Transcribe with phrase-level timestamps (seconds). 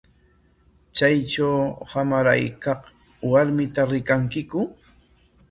[0.95, 2.81] ¿Chaytraw hamaraykaq
[3.31, 4.59] warmita rikankiku?